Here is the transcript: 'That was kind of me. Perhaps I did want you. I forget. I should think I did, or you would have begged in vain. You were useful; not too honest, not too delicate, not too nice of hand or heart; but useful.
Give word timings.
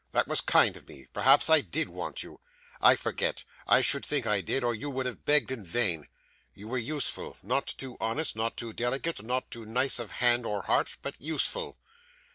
'That 0.13 0.27
was 0.27 0.41
kind 0.41 0.75
of 0.75 0.89
me. 0.89 1.05
Perhaps 1.13 1.47
I 1.47 1.61
did 1.61 1.87
want 1.87 2.23
you. 2.23 2.39
I 2.81 2.95
forget. 2.95 3.43
I 3.67 3.81
should 3.81 4.03
think 4.03 4.25
I 4.25 4.41
did, 4.41 4.63
or 4.63 4.73
you 4.73 4.89
would 4.89 5.05
have 5.05 5.25
begged 5.25 5.51
in 5.51 5.63
vain. 5.63 6.07
You 6.55 6.67
were 6.69 6.79
useful; 6.79 7.37
not 7.43 7.67
too 7.67 7.97
honest, 8.01 8.35
not 8.35 8.57
too 8.57 8.73
delicate, 8.73 9.21
not 9.21 9.51
too 9.51 9.63
nice 9.63 9.99
of 9.99 10.13
hand 10.13 10.43
or 10.43 10.63
heart; 10.63 10.97
but 11.03 11.21
useful. 11.21 11.77